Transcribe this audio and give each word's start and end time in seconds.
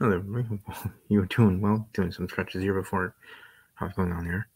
Oh, 0.00 0.10
you 1.08 1.20
were 1.20 1.26
doing 1.26 1.60
well, 1.60 1.88
doing 1.92 2.12
some 2.12 2.28
stretches 2.28 2.62
here 2.62 2.74
before 2.74 3.14
I 3.80 3.84
was 3.84 3.94
going 3.94 4.12
on 4.12 4.26
there. 4.26 4.48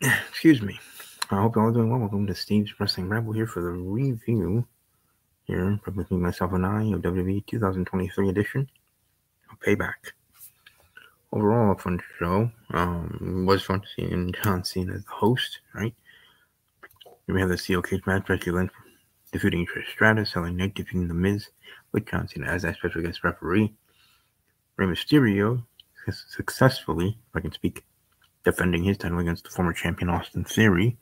Excuse 0.28 0.60
me. 0.60 0.78
I 1.30 1.40
hope 1.40 1.56
you 1.56 1.62
all 1.62 1.72
doing 1.72 1.88
well. 1.88 2.00
Welcome 2.00 2.26
to 2.26 2.34
Steve's 2.34 2.78
Wrestling 2.78 3.08
Rebel 3.08 3.32
here 3.32 3.46
for 3.46 3.62
the 3.62 3.70
review 3.70 4.66
here 5.44 5.80
me, 6.10 6.18
myself, 6.18 6.52
and 6.52 6.66
I 6.66 6.82
of 6.84 7.00
WWE 7.00 7.46
2023 7.46 8.28
edition 8.28 8.68
of 9.50 9.58
Payback. 9.60 10.12
Overall, 11.32 11.72
a 11.72 11.78
fun 11.78 11.98
show. 12.18 12.50
Um, 12.72 13.46
was 13.46 13.62
fun 13.62 13.82
seeing 13.96 14.34
John 14.42 14.64
Cena 14.64 14.92
as 14.92 15.04
the 15.04 15.10
host, 15.12 15.60
right? 15.74 15.94
We 17.26 17.40
have 17.40 17.48
the 17.48 17.56
steel 17.56 17.80
cage 17.80 18.04
match, 18.06 18.26
Becky 18.26 18.50
Lynch 18.50 18.70
defeating 19.32 19.66
Trish 19.66 19.88
Stratus, 19.90 20.36
LA 20.36 20.50
Knight 20.50 20.74
defeating 20.74 21.08
The 21.08 21.14
Miz 21.14 21.48
with 21.92 22.06
John 22.06 22.28
Cena 22.28 22.46
as 22.46 22.62
that 22.62 22.76
special 22.76 23.02
guest 23.02 23.22
referee. 23.24 23.72
Rey 24.76 24.86
Mysterio 24.86 25.62
successfully, 26.10 27.18
if 27.28 27.36
I 27.36 27.40
can 27.40 27.52
speak, 27.52 27.84
defending 28.44 28.82
his 28.82 28.98
title 28.98 29.18
against 29.18 29.44
the 29.44 29.50
former 29.50 29.72
champion 29.72 30.10
Austin 30.10 30.44
Theory. 30.44 30.96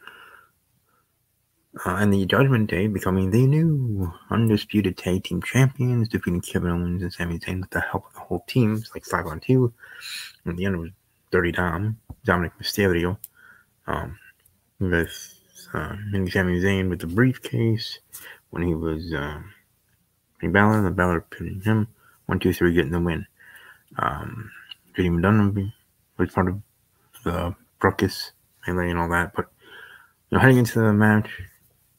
Uh, 1.87 1.97
and 2.00 2.12
the 2.12 2.27
Judgment 2.27 2.69
Day 2.69 2.88
becoming 2.88 3.30
the 3.30 3.47
new 3.47 4.12
undisputed 4.28 4.97
tag 4.98 5.23
team 5.23 5.41
champions, 5.41 6.09
defeating 6.09 6.41
Kevin 6.41 6.70
Owens 6.70 7.02
and 7.02 7.12
Sami 7.12 7.38
Zayn 7.38 7.61
with 7.61 7.70
the 7.70 7.80
help 7.80 8.06
of 8.09 8.14
the 8.14 8.20
whole 8.20 8.45
team. 8.48 8.75
It's 8.75 8.92
like 8.92 9.05
five 9.05 9.27
on 9.27 9.38
two. 9.38 9.72
In 10.45 10.56
the 10.56 10.64
end, 10.64 10.80
was 10.80 10.91
Dirty 11.30 11.52
Dom, 11.52 11.97
Dominik 12.27 12.52
Mysterio, 12.61 13.19
um, 13.86 14.19
with 14.80 15.38
uh, 15.72 15.95
Sami 16.11 16.61
Zayn 16.61 16.91
with 16.91 17.00
the 17.00 17.06
briefcase 17.06 18.00
when 18.50 18.64
he 18.64 18.75
was 18.75 19.14
um, 19.14 19.52
pinning 20.40 20.52
Balor, 20.52 20.82
the 20.82 20.90
Balor 20.90 21.20
pinning 21.30 21.60
him. 21.60 21.88
One, 22.26 22.38
two, 22.38 22.52
three, 22.52 22.72
getting 22.72 22.92
the 22.92 23.00
win. 23.00 23.26
Um, 23.98 24.50
JD 24.97 25.20
McDonagh 25.20 25.72
was 26.16 26.30
part 26.30 26.48
of 26.48 26.60
the 27.24 27.55
ruckus, 27.82 28.32
melee, 28.66 28.91
and 28.91 28.98
all 28.98 29.08
that. 29.10 29.32
But 29.34 29.47
you 30.30 30.36
know, 30.36 30.41
heading 30.41 30.58
into 30.58 30.78
the 30.80 30.92
match, 30.92 31.28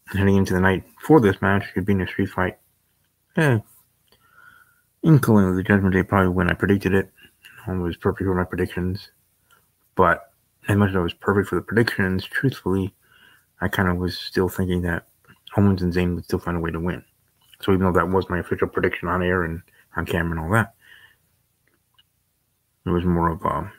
heading 0.07 0.37
into 0.37 0.53
the 0.53 0.61
night 0.61 0.83
for 1.01 1.19
this 1.19 1.41
match, 1.41 1.65
it 1.75 1.85
being 1.85 2.01
a 2.01 2.07
street 2.07 2.29
fight. 2.29 2.57
Yeah, 3.37 3.59
inkling 5.03 5.47
of 5.47 5.55
the 5.55 5.63
Judgment 5.63 5.93
Day 5.93 6.03
probably 6.03 6.29
when 6.29 6.49
I 6.49 6.53
predicted 6.53 6.93
it. 6.93 7.11
I 7.67 7.73
was 7.73 7.97
perfect 7.97 8.25
for 8.25 8.35
my 8.35 8.43
predictions, 8.43 9.09
but 9.95 10.31
as 10.67 10.77
much 10.77 10.89
as 10.89 10.95
I 10.95 10.99
was 10.99 11.13
perfect 11.13 11.49
for 11.49 11.55
the 11.55 11.61
predictions, 11.61 12.25
truthfully, 12.25 12.93
I 13.61 13.67
kind 13.67 13.89
of 13.89 13.97
was 13.97 14.17
still 14.17 14.49
thinking 14.49 14.81
that 14.83 15.07
Owens 15.57 15.81
and 15.81 15.93
Zayn 15.93 16.15
would 16.15 16.25
still 16.25 16.39
find 16.39 16.57
a 16.57 16.59
way 16.59 16.71
to 16.71 16.79
win. 16.79 17.03
So 17.61 17.73
even 17.73 17.85
though 17.85 17.99
that 17.99 18.09
was 18.09 18.29
my 18.29 18.39
official 18.39 18.67
prediction 18.67 19.07
on 19.07 19.23
air 19.23 19.43
and 19.43 19.61
on 19.95 20.05
camera 20.05 20.31
and 20.31 20.39
all 20.39 20.51
that, 20.51 20.73
it 22.85 22.89
was 22.89 23.05
more 23.05 23.29
of 23.29 23.43
a 23.45 23.71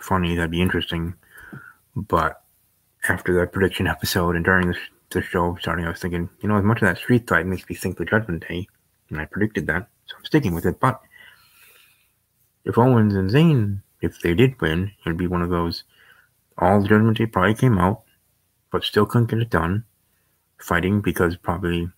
funny, 0.00 0.36
that'd 0.36 0.50
be 0.50 0.62
interesting. 0.62 1.14
But 1.96 2.42
after 3.08 3.34
that 3.34 3.52
prediction 3.52 3.86
episode 3.86 4.36
and 4.36 4.44
during 4.44 4.68
the, 4.68 4.76
the 5.10 5.22
show 5.22 5.56
starting, 5.60 5.84
I 5.84 5.90
was 5.90 6.00
thinking, 6.00 6.28
you 6.40 6.48
know, 6.48 6.56
as 6.56 6.64
much 6.64 6.82
of 6.82 6.88
that 6.88 6.98
street 6.98 7.28
fight 7.28 7.46
makes 7.46 7.68
me 7.68 7.74
think 7.74 7.96
the 7.96 8.04
Judgment 8.04 8.46
Day, 8.48 8.68
and 9.10 9.20
I 9.20 9.24
predicted 9.24 9.66
that, 9.66 9.88
so 10.06 10.16
I'm 10.16 10.24
sticking 10.24 10.54
with 10.54 10.66
it. 10.66 10.78
But 10.78 11.00
if 12.64 12.78
Owens 12.78 13.14
and 13.14 13.30
Zayn, 13.30 13.82
if 14.00 14.20
they 14.20 14.34
did 14.34 14.60
win, 14.60 14.92
it'd 15.04 15.18
be 15.18 15.26
one 15.26 15.42
of 15.42 15.50
those. 15.50 15.84
All 16.58 16.80
the 16.80 16.88
Judgment 16.88 17.18
Day 17.18 17.26
probably 17.26 17.54
came 17.54 17.78
out, 17.78 18.02
but 18.70 18.84
still 18.84 19.06
couldn't 19.06 19.30
get 19.30 19.40
it 19.40 19.50
done, 19.50 19.84
fighting 20.58 21.00
because 21.00 21.36
probably 21.36 21.90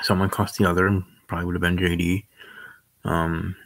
someone 0.00 0.30
cost 0.30 0.56
the 0.58 0.64
other, 0.64 1.02
probably 1.26 1.46
would 1.46 1.54
have 1.54 1.62
been 1.62 1.76
JD. 1.76 2.24
Um, 3.04 3.56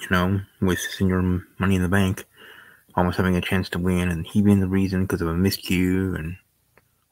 you 0.00 0.08
know, 0.10 0.40
with 0.60 0.78
Señor 0.78 1.44
Money 1.58 1.76
in 1.76 1.82
the 1.82 1.88
Bank, 1.88 2.24
almost 2.94 3.16
having 3.16 3.36
a 3.36 3.40
chance 3.40 3.68
to 3.70 3.78
win, 3.78 4.10
and 4.10 4.26
he 4.26 4.42
being 4.42 4.60
the 4.60 4.68
reason 4.68 5.02
because 5.02 5.22
of 5.22 5.28
a 5.28 5.34
miscue 5.34 6.18
and 6.18 6.36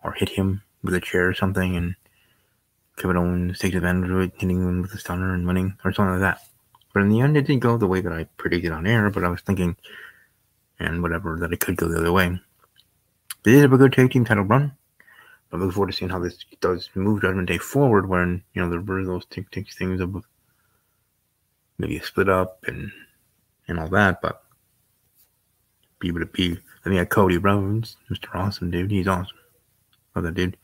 or 0.04 0.12
hit 0.12 0.28
him 0.28 0.62
with 0.82 0.94
a 0.94 1.00
chair 1.00 1.28
or 1.28 1.34
something, 1.34 1.76
and 1.76 1.94
Kevin 2.97 3.16
Owens 3.16 3.58
takes 3.58 3.76
advantage 3.76 4.10
of 4.10 4.20
it, 4.20 4.32
hitting 4.36 4.60
him 4.60 4.82
with 4.82 4.92
a 4.92 4.98
stunner 4.98 5.34
and 5.34 5.47
winning, 5.47 5.76
or 5.84 5.92
something 5.92 6.12
like 6.12 6.20
that. 6.20 6.42
But 6.92 7.02
in 7.02 7.08
the 7.08 7.20
end, 7.20 7.36
it 7.36 7.47
didn't 7.47 7.62
go 7.62 7.76
the 7.78 7.86
way 7.86 8.00
that 8.00 8.12
I 8.12 8.25
predicted 8.36 8.72
on 8.72 8.86
air, 8.86 9.08
but 9.10 9.25
I 9.25 9.28
was 9.28 9.41
thinking, 9.41 9.76
and 10.78 11.02
whatever, 11.02 11.38
that 11.41 11.52
it 11.52 11.60
could 11.60 11.76
go 11.76 11.88
the 11.88 11.98
other 11.98 12.12
way. 12.12 12.38
They 13.44 13.52
did 13.52 13.62
have 13.62 13.72
a 13.72 13.78
good 13.78 13.92
tag 13.92 14.10
team 14.10 14.25
title 14.25 14.44
run. 14.44 14.72
I 15.52 15.56
look 15.56 15.74
forward 15.74 15.90
to 15.90 15.96
seeing 15.96 16.10
how 16.10 16.18
this 16.18 16.44
does 16.60 16.88
move 16.94 17.20
Judgment 17.20 17.48
Day 17.48 17.58
forward 17.58 18.08
when, 18.08 18.42
you 18.54 18.62
know, 18.62 18.70
there 18.70 18.80
were 18.80 19.04
those 19.04 19.26
tick 19.26 19.50
tick 19.50 19.70
things 19.70 20.00
of 20.00 20.24
maybe 21.78 21.98
a 21.98 22.02
split 22.02 22.28
up 22.28 22.64
and 22.66 22.90
and 23.68 23.78
all 23.78 23.88
that, 23.88 24.22
but 24.22 24.42
be 25.98 26.08
able 26.08 26.20
to 26.20 26.26
be 26.26 26.58
I 26.84 26.88
think 26.88 27.10
Cody 27.10 27.36
Rhodes, 27.36 27.96
Mr. 28.10 28.34
Awesome 28.34 28.70
dude, 28.70 28.90
he's 28.90 29.06
awesome. 29.06 29.36
Love 30.14 30.24
that 30.24 30.34
dude. 30.34 30.56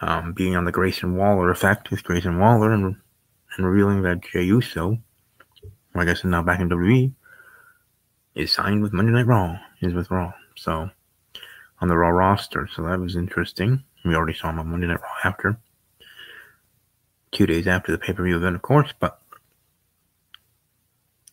Um, 0.00 0.32
being 0.32 0.56
on 0.56 0.64
the 0.64 0.72
Grayson 0.72 1.16
Waller 1.16 1.50
effect 1.50 1.90
with 1.90 2.04
Grayson 2.04 2.38
Waller 2.38 2.72
and 2.72 2.96
and 3.56 3.66
revealing 3.66 4.02
that 4.02 4.22
Jey 4.22 4.42
Uso, 4.42 4.98
I 5.94 6.04
guess 6.04 6.24
now 6.24 6.42
back 6.42 6.60
in 6.60 6.68
WWE, 6.68 7.12
is 8.34 8.52
signed 8.52 8.82
with 8.82 8.92
Monday 8.92 9.12
Night 9.12 9.26
Raw. 9.26 9.58
Is 9.80 9.94
with 9.94 10.10
Raw. 10.10 10.32
So 10.56 10.90
on 11.80 11.88
the 11.88 11.96
Raw 11.96 12.08
roster. 12.08 12.68
So 12.74 12.82
that 12.82 13.00
was 13.00 13.16
interesting. 13.16 13.82
We 14.04 14.14
already 14.14 14.36
saw 14.36 14.50
him 14.50 14.58
on 14.58 14.68
Monday 14.68 14.86
Night 14.86 15.00
Raw 15.00 15.08
after. 15.24 15.56
Two 17.32 17.46
days 17.46 17.66
after 17.66 17.90
the 17.90 17.98
pay 17.98 18.12
per 18.12 18.22
view 18.22 18.36
event, 18.36 18.54
of 18.54 18.62
course, 18.62 18.92
but 19.00 19.20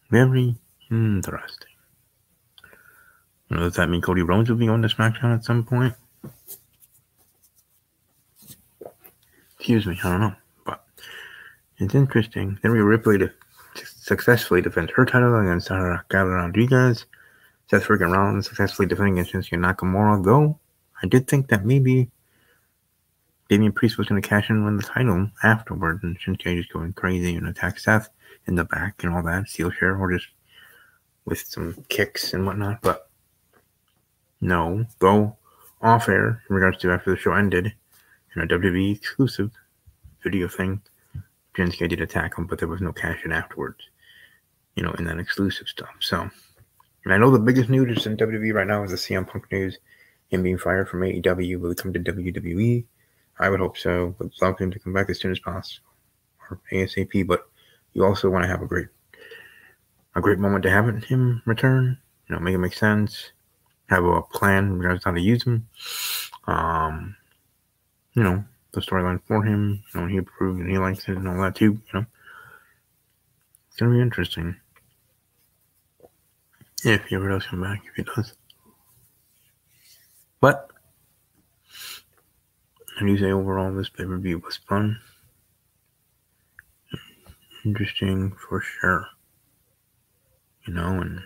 very 0.10 0.56
interesting. 0.90 1.70
You 3.50 3.58
know, 3.58 3.64
does 3.64 3.76
that 3.76 3.90
mean 3.90 4.02
Cody 4.02 4.22
Rhodes 4.22 4.50
will 4.50 4.58
be 4.58 4.70
on 4.70 4.82
to 4.82 4.88
SmackDown 4.88 5.36
at 5.36 5.44
some 5.44 5.64
point? 5.64 5.94
Excuse 9.58 9.86
me, 9.86 10.00
I 10.04 10.10
don't 10.10 10.22
know. 10.22 10.36
But 10.66 10.84
it's 11.78 11.94
interesting. 11.94 12.58
Then 12.64 12.72
Rhea 12.72 12.84
Ripley 12.84 13.18
to 13.20 13.32
successfully 13.76 14.62
defend 14.62 14.92
her 14.92 15.06
title 15.06 15.40
against 15.40 15.68
Sarah 15.68 16.04
Gala 16.10 16.30
Rodriguez. 16.30 17.06
Seth 17.70 17.86
freaking 17.86 18.12
Rollins 18.12 18.48
successfully 18.48 18.88
defending 18.88 19.20
against 19.20 19.34
Shinsuke 19.34 19.60
Nakamura, 19.60 20.24
though 20.26 20.60
I 21.04 21.08
did 21.08 21.28
think 21.28 21.48
that 21.50 21.64
maybe 21.66 22.10
Damian 23.52 23.74
Priest 23.74 23.98
was 23.98 24.08
going 24.08 24.22
to 24.22 24.26
cash 24.26 24.50
in 24.50 24.56
and 24.56 24.66
win 24.66 24.78
the 24.78 24.84
title 24.84 25.30
afterward, 25.44 26.02
and 26.04 26.18
Shinsuke 26.18 26.56
just 26.56 26.72
going 26.72 26.94
crazy 26.94 27.36
and 27.36 27.46
attack 27.50 27.80
Seth 27.80 28.08
in 28.48 28.56
the 28.56 28.64
back 28.64 29.04
and 29.04 29.14
all 29.14 29.22
that, 29.24 29.46
or 29.60 30.12
just 30.14 30.28
with 31.26 31.40
some 31.40 31.84
kicks 31.90 32.34
and 32.34 32.46
whatnot. 32.46 32.82
But 32.82 33.10
no, 34.40 34.86
though 35.00 35.36
off 35.82 36.08
air 36.08 36.42
in 36.50 36.56
regards 36.56 36.78
to 36.78 36.92
after 36.94 37.12
the 37.12 37.18
show 37.18 37.34
ended, 37.34 37.74
in 38.34 38.42
a 38.42 38.48
WWE 38.48 38.96
exclusive 38.96 39.52
video 40.24 40.48
thing, 40.48 40.82
Shinsuke 41.54 41.90
did 41.90 42.00
attack 42.00 42.38
him, 42.38 42.46
but 42.46 42.58
there 42.58 42.70
was 42.70 42.80
no 42.80 42.94
cash 42.94 43.26
in 43.26 43.34
afterwards, 43.34 43.90
you 44.76 44.84
know, 44.84 44.94
in 44.94 45.04
that 45.04 45.20
exclusive 45.20 45.68
stuff. 45.68 45.94
So 46.00 46.30
and 47.04 47.14
I 47.14 47.18
know 47.18 47.30
the 47.32 47.38
biggest 47.38 47.70
news 47.70 48.06
in 48.06 48.16
WWE 48.16 48.54
right 48.54 48.66
now 48.66 48.84
is 48.84 48.92
the 48.92 48.98
CM 48.98 49.28
Punk 49.28 49.52
news. 49.52 49.78
Him 50.30 50.42
being 50.42 50.58
fired 50.58 50.88
from 50.88 51.02
AEW. 51.02 51.60
Will 51.60 51.76
come 51.76 51.92
to 51.92 52.00
WWE? 52.00 52.86
I 53.40 53.50
would 53.50 53.60
hope 53.60 53.78
so. 53.78 54.16
Would 54.20 54.34
love 54.42 54.60
him 54.60 54.72
to 54.72 54.80
come 54.80 54.94
back 54.94 55.10
as 55.10 55.20
soon 55.20 55.32
as 55.32 55.40
possible. 55.40 55.88
Or 56.50 56.60
ASAP. 56.72 57.26
But 57.26 57.48
you 57.94 58.06
also 58.06 58.30
want 58.30 58.44
to 58.44 58.50
have 58.50 58.62
a 58.62 58.68
great 58.68 58.88
a 60.16 60.22
great 60.22 60.40
moment 60.40 60.64
to 60.64 60.70
have 60.70 60.88
him 61.04 61.42
return. 61.46 61.98
You 62.28 62.36
know, 62.36 62.42
make 62.42 62.56
it 62.56 62.60
make 62.60 62.74
sense. 62.74 63.32
Have 63.90 64.06
a 64.06 64.22
plan 64.22 64.66
in 64.66 64.80
regards 64.80 65.04
how 65.04 65.12
to 65.12 65.22
use 65.22 65.44
him. 65.44 65.68
Um, 66.48 67.16
you 68.14 68.24
know, 68.24 68.44
the 68.74 68.82
storyline 68.82 69.22
for 69.26 69.44
him. 69.44 69.84
You 69.94 70.02
know, 70.02 70.08
he 70.08 70.18
approved 70.18 70.60
and 70.60 70.70
he 70.70 70.78
likes 70.78 71.08
it 71.08 71.18
and 71.18 71.28
all 71.28 71.42
that 71.42 71.56
too. 71.56 71.74
You 71.74 72.00
know, 72.00 72.06
it's 73.70 73.78
gonna 73.78 73.94
be 73.94 74.02
interesting. 74.02 74.56
If 76.84 77.06
he 77.06 77.16
ever 77.16 77.30
does 77.30 77.46
come 77.46 77.62
back, 77.62 77.84
if 77.86 77.96
he 77.96 78.04
does. 78.04 78.34
But 80.40 80.71
I 83.00 83.06
do 83.06 83.18
say 83.18 83.32
overall 83.32 83.74
this 83.74 83.90
pay 83.90 84.06
per 84.06 84.18
view 84.18 84.40
was 84.40 84.58
fun. 84.58 85.00
Interesting 87.66 88.32
for 88.32 88.62
sure. 88.62 89.06
You 90.66 90.74
know, 90.74 91.02
and 91.02 91.22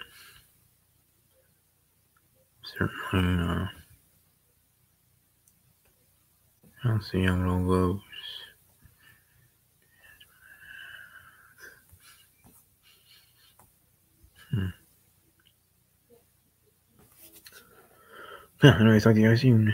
certainly 2.64 3.44
uh 3.44 3.68
I'll 6.84 7.02
see 7.02 7.24
how 7.26 7.36
it 7.42 7.48
all 7.48 7.66
goes. 7.66 8.00
Hmm. 14.52 14.68
Yeah, 18.64 18.80
anyways, 18.80 19.04
talk 19.04 19.16
to 19.16 19.20
you 19.20 19.30
guys 19.30 19.42
soon. 19.42 19.74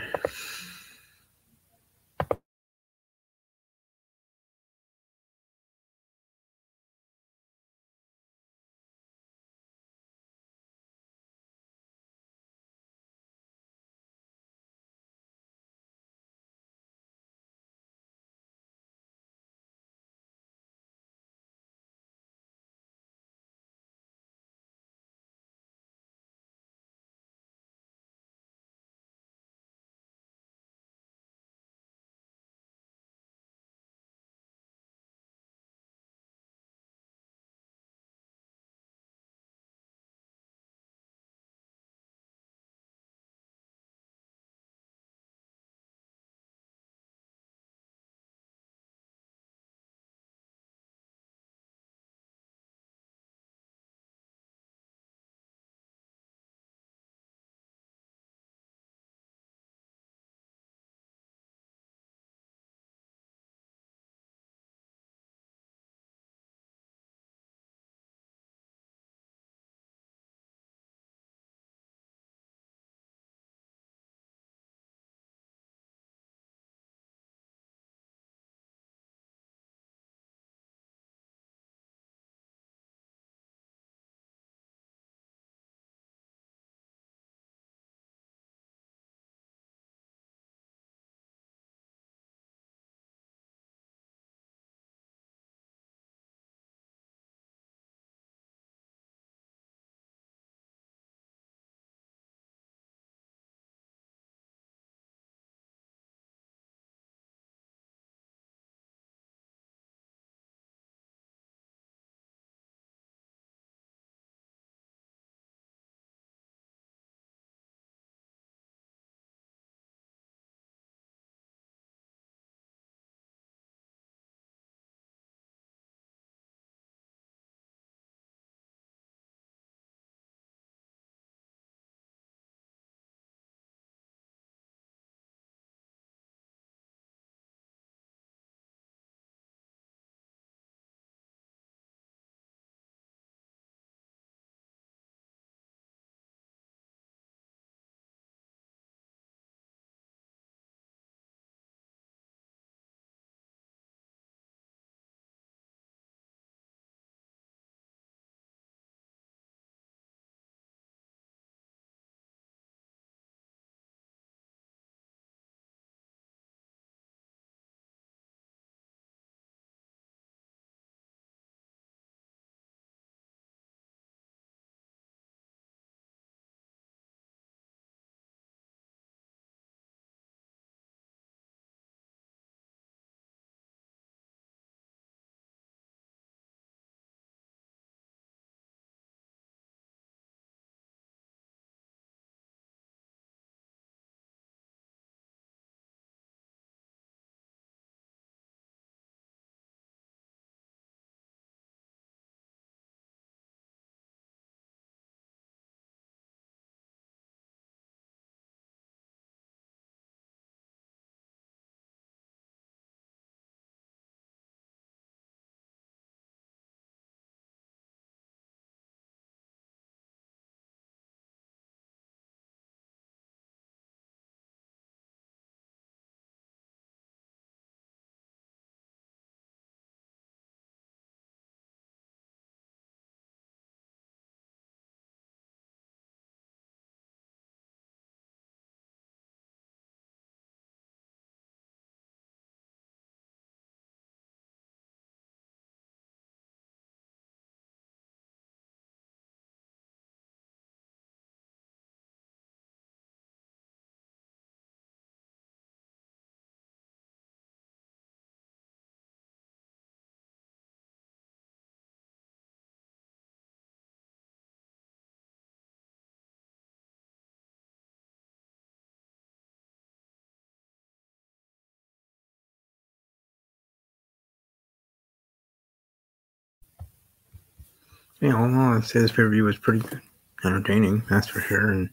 Yeah, 278.22 278.36
all 278.36 278.76
I'd 278.76 278.84
say 278.84 279.00
this 279.00 279.10
pay 279.10 279.16
per 279.16 279.30
view 279.30 279.42
was 279.42 279.58
pretty 279.58 279.80
good, 279.80 280.00
entertaining, 280.44 281.02
that's 281.10 281.26
for 281.26 281.40
sure. 281.40 281.72
And 281.72 281.90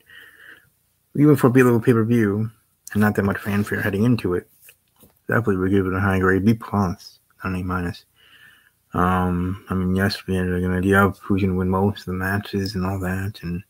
even 1.16 1.36
for 1.36 1.48
a 1.48 1.50
B 1.50 1.64
level 1.64 1.80
pay 1.80 1.92
per 1.92 2.06
view, 2.06 2.52
and 2.94 3.02
not 3.02 3.16
that 3.16 3.24
much 3.24 3.40
fanfare 3.40 3.82
heading 3.82 4.04
into 4.04 4.36
it, 4.36 4.48
definitely 5.28 5.58
would 5.58 5.72
give 5.72 5.88
it 5.88 5.94
a 5.94 6.00
high 6.00 6.20
grade 6.20 6.46
B 6.46 6.54
plus, 6.54 7.18
not 7.44 7.54
an 7.54 7.62
A 7.62 7.64
minus. 7.64 8.06
Um, 8.94 9.66
I 9.72 9.74
mean, 9.74 9.96
yes, 9.96 10.28
we 10.28 10.36
had 10.36 10.46
an 10.46 10.72
idea 10.72 11.04
of 11.04 11.18
who's 11.18 11.42
to 11.42 11.52
win 11.52 11.68
most 11.68 12.02
of 12.02 12.06
the 12.06 12.14
matches 12.14 12.76
and 12.76 12.86
all 12.86 13.00
that, 13.00 13.40
and 13.42 13.64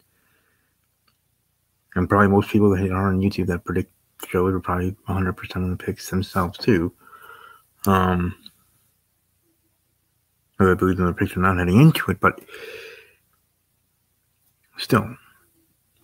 and 1.96 2.10
probably 2.10 2.28
most 2.28 2.50
people 2.50 2.70
that 2.72 2.92
are 2.92 3.08
on 3.08 3.22
YouTube 3.22 3.48
that 3.48 3.64
predict 3.64 3.94
shows 4.28 4.54
are 4.54 4.60
probably 4.60 4.98
100% 5.08 5.64
of 5.64 5.70
the 5.70 5.82
picks 5.82 6.10
themselves 6.10 6.58
too. 6.58 6.92
Um, 7.88 8.36
I 10.60 10.74
believe 10.74 11.00
in 11.00 11.06
the 11.06 11.34
or 11.36 11.42
not 11.42 11.58
heading 11.58 11.80
into 11.80 12.12
it, 12.12 12.20
but 12.20 12.40
still, 14.78 15.16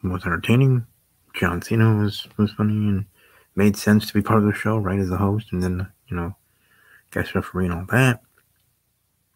it 0.03 0.07
was 0.07 0.25
entertaining. 0.25 0.85
John 1.33 1.61
Cena 1.61 1.95
was 1.97 2.27
was 2.37 2.53
funny 2.53 2.73
and 2.73 3.05
made 3.55 3.75
sense 3.75 4.07
to 4.07 4.13
be 4.13 4.21
part 4.21 4.39
of 4.39 4.45
the 4.45 4.53
show, 4.53 4.77
right, 4.77 4.99
as 4.99 5.11
a 5.11 5.17
host, 5.17 5.47
and 5.51 5.61
then 5.61 5.87
you 6.07 6.15
know, 6.15 6.35
guest 7.11 7.35
referee 7.35 7.65
and 7.65 7.73
all 7.73 7.85
that 7.89 8.21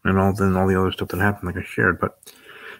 and 0.04 0.18
all 0.18 0.32
then 0.32 0.56
all 0.56 0.66
the 0.66 0.78
other 0.78 0.92
stuff 0.92 1.08
that 1.08 1.20
happened, 1.20 1.46
like 1.46 1.62
I 1.62 1.66
shared. 1.66 2.00
But, 2.00 2.18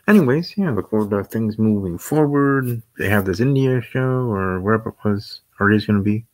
anyways, 0.09 0.57
yeah, 0.57 0.71
look 0.71 0.91
forward 0.91 1.11
to 1.11 1.25
things 1.25 1.59
moving 1.59 1.99
forward. 1.99 2.83
They 2.99 3.09
have 3.09 3.25
this 3.25 3.41
India 3.41 3.81
show 3.81 4.31
or 4.31 4.61
wherever 4.61 4.91
it 4.91 4.95
was 5.05 5.41
or 5.59 5.71
is 5.71 5.87
going 5.87 5.99
to 5.99 6.05
be. 6.05 6.25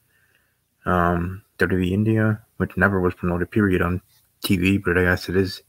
Um, 0.85 1.43
WWE 1.59 1.91
India, 1.91 2.41
which 2.59 2.77
never 2.77 3.01
was 3.01 3.15
promoted, 3.15 3.51
period, 3.51 3.83
on 3.83 4.01
TV, 4.45 4.81
but 4.83 4.97
I 4.97 5.03
guess 5.03 5.29
it 5.29 5.37
is 5.37 5.63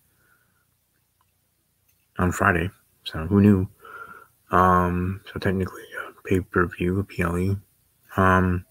on 2.17 2.31
Friday. 2.31 2.69
So 3.03 3.19
who 3.25 3.41
knew? 3.41 3.69
Um, 4.51 5.21
so 5.31 5.39
technically, 5.39 5.83
a 6.07 6.21
pay 6.27 6.39
per 6.39 6.67
view, 6.67 6.99
a 6.99 7.03
PLE. 7.03 7.57
Um, 8.15 8.65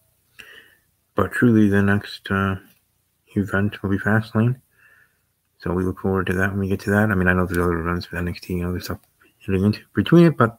but 1.14 1.32
truly, 1.32 1.68
the 1.68 1.82
next 1.82 2.30
uh, 2.30 2.56
event 3.34 3.82
will 3.82 3.90
be 3.90 3.98
Fastlane. 3.98 4.60
So 5.58 5.72
we 5.72 5.84
look 5.84 6.00
forward 6.00 6.26
to 6.26 6.34
that 6.34 6.50
when 6.50 6.60
we 6.60 6.68
get 6.68 6.80
to 6.80 6.90
that. 6.90 7.10
I 7.10 7.14
mean, 7.14 7.28
I 7.28 7.32
know 7.32 7.46
there's 7.46 7.58
other 7.58 7.78
events 7.78 8.06
for 8.06 8.16
NXT 8.16 8.50
and 8.50 8.66
other 8.66 8.80
stuff 8.80 8.98
hitting 9.38 9.64
into 9.64 9.80
between 9.94 10.26
it, 10.26 10.36
but 10.36 10.58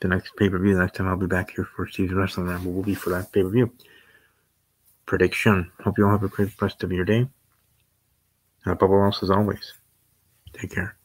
the 0.00 0.08
next 0.08 0.36
pay 0.36 0.48
per 0.48 0.58
view, 0.58 0.74
the 0.74 0.80
next 0.80 0.96
time 0.96 1.08
I'll 1.08 1.16
be 1.16 1.26
back 1.26 1.54
here 1.54 1.64
for 1.76 1.86
Steve's 1.86 2.12
Wrestling 2.12 2.46
Ramble 2.46 2.72
will 2.72 2.82
be 2.82 2.94
for 2.94 3.10
that 3.10 3.32
pay 3.32 3.42
per 3.42 3.50
view. 3.50 3.72
Prediction. 5.06 5.70
Hope 5.84 5.98
you 5.98 6.06
all 6.06 6.12
have 6.12 6.22
a 6.22 6.28
great 6.28 6.60
rest 6.60 6.82
of 6.82 6.92
your 6.92 7.04
day. 7.04 7.28
Uh, 8.64 8.74
Bubble 8.74 9.02
House 9.02 9.22
as 9.22 9.30
always. 9.30 9.74
Take 10.52 10.74
care. 10.74 10.96